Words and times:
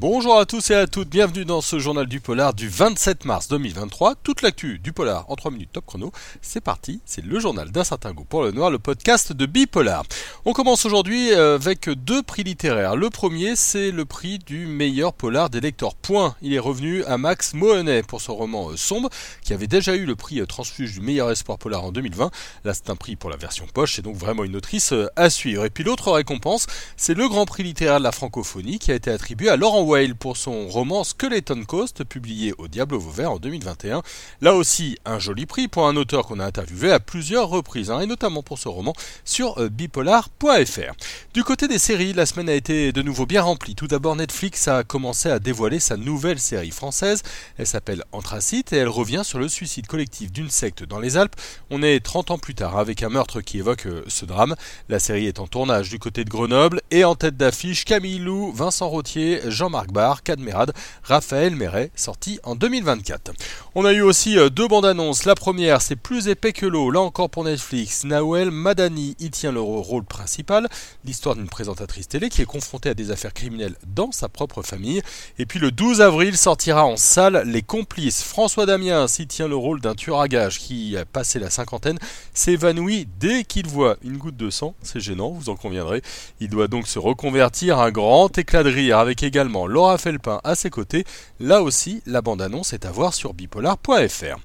Bonjour 0.00 0.38
à 0.38 0.46
tous 0.46 0.70
et 0.70 0.74
à 0.74 0.86
toutes, 0.86 1.10
bienvenue 1.10 1.44
dans 1.44 1.60
ce 1.60 1.78
journal 1.78 2.06
du 2.06 2.20
polar 2.20 2.54
du 2.54 2.70
27 2.70 3.26
mars 3.26 3.48
2023. 3.48 4.14
Toute 4.14 4.40
l'actu 4.40 4.78
du 4.78 4.94
polar 4.94 5.26
en 5.28 5.36
3 5.36 5.50
minutes 5.50 5.72
top 5.74 5.84
chrono. 5.84 6.10
C'est 6.40 6.62
parti, 6.62 7.02
c'est 7.04 7.22
le 7.22 7.38
journal 7.38 7.70
d'un 7.70 7.84
certain 7.84 8.12
goût 8.12 8.24
pour 8.24 8.42
le 8.42 8.50
noir, 8.50 8.70
le 8.70 8.78
podcast 8.78 9.34
de 9.34 9.44
Bipolar. 9.44 10.04
On 10.46 10.54
commence 10.54 10.86
aujourd'hui 10.86 11.34
euh, 11.34 11.56
avec 11.56 11.90
deux 11.90 12.22
prix 12.22 12.44
littéraires. 12.44 12.96
Le 12.96 13.10
premier, 13.10 13.56
c'est 13.56 13.90
le 13.90 14.06
prix 14.06 14.38
du 14.38 14.64
meilleur 14.64 15.12
polar 15.12 15.50
des 15.50 15.60
lecteurs. 15.60 15.94
Point. 15.94 16.34
Il 16.40 16.54
est 16.54 16.58
revenu 16.58 17.04
à 17.04 17.18
Max 17.18 17.52
Mohenet 17.52 18.02
pour 18.02 18.22
son 18.22 18.36
roman 18.36 18.70
euh, 18.70 18.78
Sombre, 18.78 19.10
qui 19.42 19.52
avait 19.52 19.66
déjà 19.66 19.94
eu 19.96 20.06
le 20.06 20.16
prix 20.16 20.40
euh, 20.40 20.46
Transfuge 20.46 20.94
du 20.94 21.02
meilleur 21.02 21.30
espoir 21.30 21.58
polar 21.58 21.84
en 21.84 21.92
2020. 21.92 22.30
Là, 22.64 22.72
c'est 22.72 22.88
un 22.88 22.96
prix 22.96 23.16
pour 23.16 23.28
la 23.28 23.36
version 23.36 23.66
poche, 23.66 23.96
c'est 23.96 24.02
donc 24.02 24.16
vraiment 24.16 24.44
une 24.44 24.56
autrice 24.56 24.94
à 25.16 25.28
suivre. 25.28 25.66
Et 25.66 25.70
puis 25.70 25.84
l'autre 25.84 26.10
récompense, 26.10 26.68
c'est 26.96 27.12
le 27.12 27.28
grand 27.28 27.44
prix 27.44 27.64
littéraire 27.64 27.98
de 27.98 28.04
la 28.04 28.12
francophonie 28.12 28.78
qui 28.78 28.92
a 28.92 28.94
été 28.94 29.10
attribué 29.10 29.50
à 29.50 29.56
Laurent 29.56 29.89
Weil 29.90 30.14
pour 30.14 30.36
son 30.36 30.68
roman 30.68 31.02
Skeleton 31.02 31.64
Coast, 31.64 32.04
publié 32.04 32.54
au 32.58 32.68
Diable 32.68 32.94
Vauvert 32.94 33.32
en 33.32 33.38
2021. 33.38 34.02
Là 34.40 34.54
aussi, 34.54 34.96
un 35.04 35.18
joli 35.18 35.46
prix 35.46 35.66
pour 35.66 35.88
un 35.88 35.96
auteur 35.96 36.26
qu'on 36.26 36.38
a 36.38 36.46
interviewé 36.46 36.92
à 36.92 37.00
plusieurs 37.00 37.48
reprises, 37.48 37.90
hein, 37.90 38.00
et 38.00 38.06
notamment 38.06 38.44
pour 38.44 38.60
ce 38.60 38.68
roman 38.68 38.92
sur 39.24 39.58
euh, 39.58 39.68
bipolar.fr. 39.68 40.94
Du 41.34 41.42
côté 41.42 41.66
des 41.66 41.80
séries, 41.80 42.12
la 42.12 42.24
semaine 42.24 42.48
a 42.48 42.54
été 42.54 42.92
de 42.92 43.02
nouveau 43.02 43.26
bien 43.26 43.42
remplie. 43.42 43.74
Tout 43.74 43.88
d'abord, 43.88 44.14
Netflix 44.14 44.68
a 44.68 44.84
commencé 44.84 45.28
à 45.28 45.40
dévoiler 45.40 45.80
sa 45.80 45.96
nouvelle 45.96 46.38
série 46.38 46.70
française. 46.70 47.24
Elle 47.58 47.66
s'appelle 47.66 48.04
Anthracite 48.12 48.72
et 48.72 48.76
elle 48.76 48.88
revient 48.88 49.22
sur 49.24 49.40
le 49.40 49.48
suicide 49.48 49.88
collectif 49.88 50.30
d'une 50.30 50.50
secte 50.50 50.84
dans 50.84 51.00
les 51.00 51.16
Alpes. 51.16 51.34
On 51.70 51.82
est 51.82 51.98
30 51.98 52.30
ans 52.30 52.38
plus 52.38 52.54
tard 52.54 52.78
avec 52.78 53.02
un 53.02 53.08
meurtre 53.08 53.40
qui 53.40 53.58
évoque 53.58 53.86
euh, 53.86 54.04
ce 54.06 54.24
drame. 54.24 54.54
La 54.88 55.00
série 55.00 55.26
est 55.26 55.40
en 55.40 55.48
tournage 55.48 55.90
du 55.90 55.98
côté 55.98 56.24
de 56.24 56.30
Grenoble 56.30 56.80
et 56.92 57.02
en 57.02 57.16
tête 57.16 57.36
d'affiche 57.36 57.84
Camille 57.84 58.20
Lou, 58.20 58.52
Vincent 58.52 58.88
Rotier, 58.88 59.40
Jean-Marc 59.46 59.79
Barr, 59.88 60.22
Cadmerade, 60.22 60.72
Raphaël 61.02 61.56
Méret, 61.56 61.90
sorti 61.94 62.38
en 62.42 62.54
2024. 62.54 63.32
On 63.74 63.84
a 63.84 63.92
eu 63.92 64.02
aussi 64.02 64.38
euh, 64.38 64.50
deux 64.50 64.68
bandes 64.68 64.86
annonces. 64.86 65.24
La 65.24 65.34
première, 65.34 65.82
c'est 65.82 65.96
Plus 65.96 66.28
épais 66.28 66.52
que 66.52 66.66
l'eau, 66.66 66.90
là 66.90 67.00
encore 67.00 67.30
pour 67.30 67.44
Netflix. 67.44 68.04
Nawel 68.04 68.50
Madani 68.50 69.16
y 69.18 69.30
tient 69.30 69.52
le 69.52 69.60
rôle 69.60 70.04
principal, 70.04 70.68
l'histoire 71.04 71.36
d'une 71.36 71.48
présentatrice 71.48 72.08
télé 72.08 72.28
qui 72.28 72.42
est 72.42 72.46
confrontée 72.46 72.90
à 72.90 72.94
des 72.94 73.10
affaires 73.10 73.34
criminelles 73.34 73.76
dans 73.86 74.12
sa 74.12 74.28
propre 74.28 74.62
famille. 74.62 75.02
Et 75.38 75.46
puis 75.46 75.58
le 75.58 75.70
12 75.70 76.00
avril 76.00 76.36
sortira 76.36 76.84
en 76.84 76.96
salle 76.96 77.42
Les 77.46 77.62
Complices. 77.62 78.22
François 78.22 78.66
Damien 78.66 79.06
y 79.18 79.26
tient 79.26 79.48
le 79.48 79.56
rôle 79.56 79.80
d'un 79.80 79.94
tueur 79.94 80.20
à 80.20 80.28
gages 80.28 80.58
qui, 80.58 80.96
a 80.96 81.04
passé 81.04 81.38
la 81.38 81.50
cinquantaine, 81.50 81.98
s'évanouit 82.34 83.06
dès 83.18 83.44
qu'il 83.44 83.66
voit 83.66 83.96
une 84.02 84.16
goutte 84.16 84.36
de 84.36 84.50
sang. 84.50 84.74
C'est 84.82 85.00
gênant, 85.00 85.30
vous 85.30 85.48
en 85.48 85.56
conviendrez. 85.56 86.02
Il 86.40 86.48
doit 86.48 86.68
donc 86.68 86.86
se 86.86 86.98
reconvertir, 86.98 87.78
un 87.78 87.90
grand 87.90 88.36
éclat 88.36 88.62
de 88.62 88.70
rire 88.70 88.98
avec 88.98 89.22
également 89.22 89.66
Laura 89.70 89.96
Felpin 89.98 90.40
à 90.44 90.54
ses 90.54 90.68
côtés. 90.68 91.04
Là 91.38 91.62
aussi, 91.62 92.02
la 92.04 92.20
bande-annonce 92.20 92.72
est 92.72 92.84
à 92.84 92.90
voir 92.90 93.14
sur 93.14 93.34
bipolar.fr. 93.34 94.38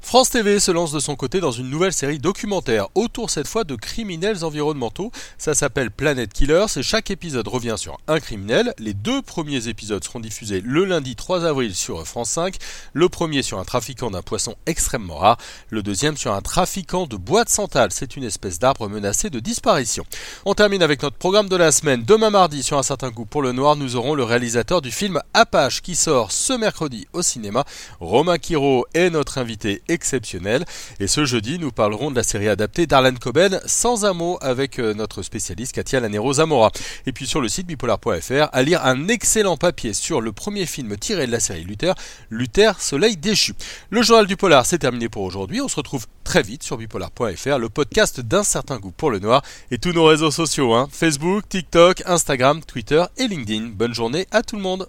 France 0.00 0.30
TV 0.30 0.58
se 0.58 0.72
lance 0.72 0.90
de 0.90 0.98
son 0.98 1.14
côté 1.14 1.38
dans 1.38 1.52
une 1.52 1.70
nouvelle 1.70 1.92
série 1.92 2.18
documentaire, 2.18 2.88
autour 2.96 3.30
cette 3.30 3.46
fois 3.46 3.62
de 3.62 3.76
criminels 3.76 4.44
environnementaux. 4.44 5.12
Ça 5.38 5.54
s'appelle 5.54 5.92
Planet 5.92 6.32
Killers 6.32 6.66
et 6.76 6.82
chaque 6.82 7.12
épisode 7.12 7.46
revient 7.46 7.76
sur 7.76 7.96
un 8.08 8.18
criminel. 8.18 8.74
Les 8.78 8.92
deux 8.92 9.22
premiers 9.22 9.68
épisodes 9.68 10.02
seront 10.02 10.18
diffusés 10.18 10.62
le 10.64 10.84
lundi 10.84 11.14
3 11.14 11.44
avril 11.44 11.76
sur 11.76 12.04
France 12.08 12.30
5. 12.30 12.56
Le 12.92 13.08
premier 13.08 13.42
sur 13.42 13.60
un 13.60 13.64
trafiquant 13.64 14.10
d'un 14.10 14.22
poisson 14.22 14.56
extrêmement 14.66 15.16
rare, 15.16 15.38
le 15.68 15.82
deuxième 15.82 16.16
sur 16.16 16.32
un 16.32 16.40
trafiquant 16.40 17.06
de 17.06 17.16
bois 17.16 17.44
de 17.44 17.50
santal. 17.50 17.90
C'est 17.92 18.16
une 18.16 18.24
espèce 18.24 18.58
d'arbre 18.58 18.88
menacé 18.88 19.30
de 19.30 19.38
disparition. 19.38 20.04
On 20.44 20.54
termine 20.54 20.82
avec 20.82 21.02
notre 21.02 21.18
programme 21.18 21.48
de 21.48 21.56
la 21.56 21.70
semaine. 21.70 22.02
Demain 22.04 22.30
mardi, 22.30 22.64
sur 22.64 22.78
un 22.78 22.82
certain 22.82 23.10
goût 23.10 23.26
pour 23.26 23.42
le 23.42 23.52
noir, 23.52 23.76
nous 23.76 23.94
aurons 23.94 24.14
le 24.16 24.24
réalisateur 24.24 24.82
du 24.82 24.90
film 24.90 25.20
Apache 25.34 25.82
qui 25.82 25.94
sort 25.94 26.32
ce 26.32 26.54
mercredi 26.54 27.06
au 27.12 27.22
cinéma. 27.22 27.64
Romain 28.00 28.38
Quiro 28.38 28.86
est 28.92 29.10
notre 29.10 29.38
invité 29.38 29.82
exceptionnel. 29.90 30.64
Et 30.98 31.06
ce 31.06 31.24
jeudi, 31.24 31.58
nous 31.58 31.70
parlerons 31.70 32.10
de 32.10 32.16
la 32.16 32.22
série 32.22 32.48
adaptée 32.48 32.86
d'Arlan 32.86 33.14
Coben 33.20 33.60
sans 33.66 34.04
un 34.04 34.12
mot 34.12 34.38
avec 34.40 34.78
euh, 34.78 34.94
notre 34.94 35.22
spécialiste 35.22 35.74
Katia 35.74 36.00
Lanero 36.00 36.32
Zamora. 36.34 36.70
Et 37.06 37.12
puis 37.12 37.26
sur 37.26 37.40
le 37.40 37.48
site 37.48 37.66
bipolar.fr, 37.66 38.48
à 38.52 38.62
lire 38.62 38.84
un 38.84 39.08
excellent 39.08 39.56
papier 39.56 39.92
sur 39.92 40.20
le 40.20 40.32
premier 40.32 40.66
film 40.66 40.96
tiré 40.96 41.26
de 41.26 41.32
la 41.32 41.40
série 41.40 41.64
Luther, 41.64 41.94
Luther 42.30 42.80
Soleil 42.80 43.16
déchu. 43.16 43.54
Le 43.90 44.02
journal 44.02 44.26
du 44.26 44.36
polar, 44.36 44.64
c'est 44.66 44.78
terminé 44.78 45.08
pour 45.08 45.22
aujourd'hui. 45.22 45.60
On 45.60 45.68
se 45.68 45.76
retrouve 45.76 46.06
très 46.24 46.42
vite 46.42 46.62
sur 46.62 46.76
bipolar.fr, 46.76 47.58
le 47.58 47.68
podcast 47.68 48.20
d'un 48.20 48.44
certain 48.44 48.78
goût 48.78 48.92
pour 48.92 49.10
le 49.10 49.18
noir 49.18 49.42
et 49.70 49.78
tous 49.78 49.92
nos 49.92 50.04
réseaux 50.04 50.30
sociaux, 50.30 50.74
hein. 50.74 50.88
Facebook, 50.92 51.48
TikTok, 51.48 52.02
Instagram, 52.06 52.60
Twitter 52.64 53.04
et 53.16 53.26
LinkedIn. 53.26 53.70
Bonne 53.74 53.94
journée 53.94 54.26
à 54.30 54.42
tout 54.42 54.56
le 54.56 54.62
monde. 54.62 54.88